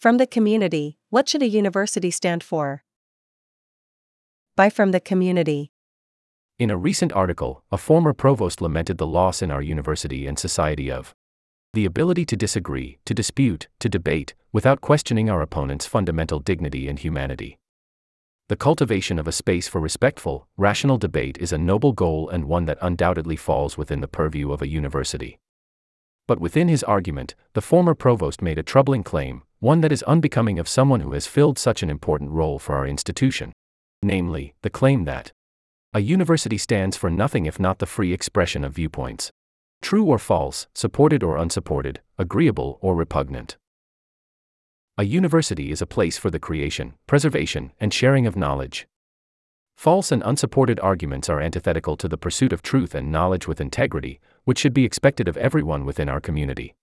[0.00, 2.84] From the community, what should a university stand for?
[4.56, 5.72] By From the Community.
[6.58, 10.90] In a recent article, a former provost lamented the loss in our university and society
[10.90, 11.14] of
[11.74, 17.00] the ability to disagree, to dispute, to debate, without questioning our opponent's fundamental dignity and
[17.00, 17.58] humanity.
[18.48, 22.64] The cultivation of a space for respectful, rational debate is a noble goal and one
[22.64, 25.38] that undoubtedly falls within the purview of a university.
[26.26, 30.58] But within his argument, the former provost made a troubling claim, one that is unbecoming
[30.58, 33.52] of someone who has filled such an important role for our institution.
[34.02, 35.32] Namely, the claim that
[35.92, 39.30] a university stands for nothing if not the free expression of viewpoints.
[39.82, 43.58] True or false, supported or unsupported, agreeable or repugnant.
[44.96, 48.86] A university is a place for the creation, preservation, and sharing of knowledge.
[49.76, 54.20] False and unsupported arguments are antithetical to the pursuit of truth and knowledge with integrity,
[54.44, 56.74] which should be expected of everyone within our community.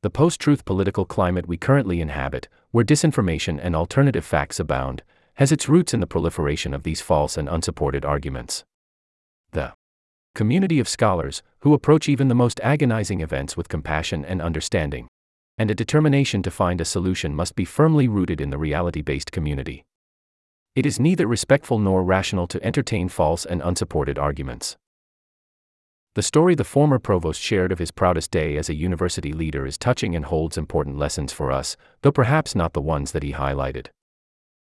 [0.00, 5.02] The post truth political climate we currently inhabit, where disinformation and alternative facts abound,
[5.34, 8.64] has its roots in the proliferation of these false and unsupported arguments.
[9.50, 9.72] The
[10.36, 15.08] community of scholars, who approach even the most agonizing events with compassion and understanding,
[15.58, 19.32] and a determination to find a solution must be firmly rooted in the reality based
[19.32, 19.82] community.
[20.76, 24.76] It is neither respectful nor rational to entertain false and unsupported arguments.
[26.14, 29.78] The story the former provost shared of his proudest day as a university leader is
[29.78, 33.88] touching and holds important lessons for us, though perhaps not the ones that he highlighted.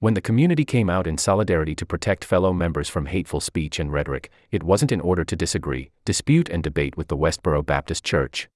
[0.00, 3.92] When the community came out in solidarity to protect fellow members from hateful speech and
[3.92, 8.48] rhetoric, it wasn't in order to disagree, dispute, and debate with the Westboro Baptist Church.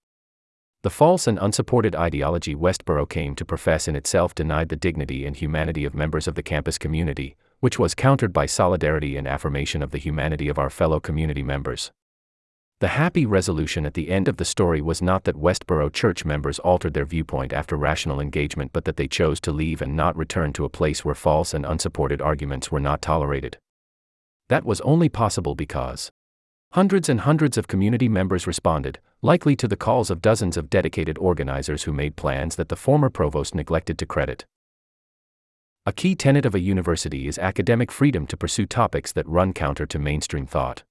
[0.83, 5.37] The false and unsupported ideology Westboro came to profess in itself denied the dignity and
[5.37, 9.91] humanity of members of the campus community, which was countered by solidarity and affirmation of
[9.91, 11.93] the humanity of our fellow community members.
[12.83, 16.59] The happy resolution at the end of the story was not that Westboro church members
[16.59, 20.53] altered their viewpoint after rational engagement, but that they chose to leave and not return
[20.55, 23.57] to a place where false and unsupported arguments were not tolerated.
[24.49, 26.11] That was only possible because
[26.73, 31.17] Hundreds and hundreds of community members responded, likely to the calls of dozens of dedicated
[31.19, 34.45] organizers who made plans that the former provost neglected to credit.
[35.87, 39.87] A key tenet of a university is academic freedom to pursue topics that run counter
[39.87, 40.83] to mainstream thought.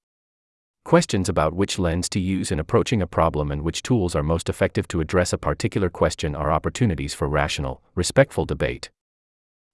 [0.84, 4.50] Questions about which lens to use in approaching a problem and which tools are most
[4.50, 8.90] effective to address a particular question are opportunities for rational, respectful debate.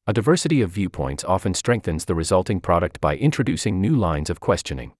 [0.05, 4.93] A diversity of viewpoints often strengthens the resulting product by introducing new lines of questioning.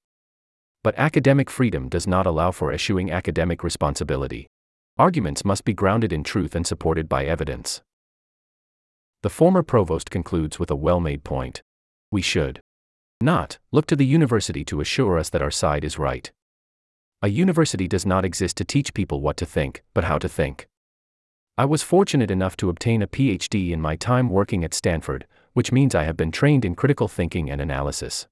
[0.83, 4.47] But academic freedom does not allow for eschewing academic responsibility.
[4.97, 7.81] Arguments must be grounded in truth and supported by evidence.
[9.23, 11.61] The former provost concludes with a well made point.
[12.11, 12.61] We should
[13.21, 16.31] not look to the university to assure us that our side is right.
[17.21, 20.67] A university does not exist to teach people what to think, but how to think.
[21.57, 25.71] I was fortunate enough to obtain a PhD in my time working at Stanford, which
[25.71, 28.27] means I have been trained in critical thinking and analysis.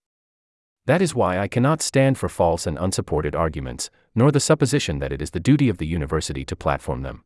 [0.86, 5.12] That is why I cannot stand for false and unsupported arguments, nor the supposition that
[5.12, 7.24] it is the duty of the university to platform them.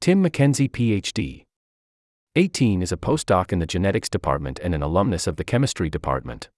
[0.00, 1.44] Tim McKenzie, PhD.
[2.36, 6.50] 18 is a postdoc in the genetics department and an alumnus of the chemistry department.